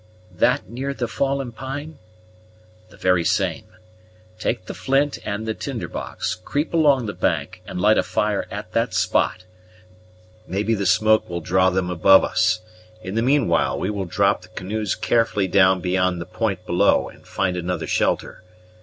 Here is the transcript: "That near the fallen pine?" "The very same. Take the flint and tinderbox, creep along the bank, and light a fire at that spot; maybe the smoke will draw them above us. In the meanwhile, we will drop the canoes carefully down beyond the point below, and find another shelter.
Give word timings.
"That 0.33 0.67
near 0.67 0.95
the 0.95 1.07
fallen 1.07 1.51
pine?" 1.51 1.99
"The 2.89 2.97
very 2.97 3.23
same. 3.23 3.65
Take 4.39 4.65
the 4.65 4.73
flint 4.73 5.19
and 5.23 5.45
tinderbox, 5.59 6.33
creep 6.43 6.73
along 6.73 7.05
the 7.05 7.13
bank, 7.13 7.61
and 7.67 7.79
light 7.79 7.99
a 7.99 8.01
fire 8.01 8.47
at 8.49 8.71
that 8.71 8.95
spot; 8.95 9.45
maybe 10.47 10.73
the 10.73 10.87
smoke 10.87 11.29
will 11.29 11.39
draw 11.39 11.69
them 11.69 11.91
above 11.91 12.23
us. 12.23 12.61
In 13.03 13.13
the 13.13 13.21
meanwhile, 13.21 13.77
we 13.77 13.91
will 13.91 14.05
drop 14.05 14.41
the 14.41 14.47
canoes 14.47 14.95
carefully 14.95 15.47
down 15.47 15.81
beyond 15.81 16.19
the 16.19 16.25
point 16.25 16.65
below, 16.65 17.07
and 17.07 17.27
find 17.27 17.55
another 17.55 17.85
shelter. 17.85 18.41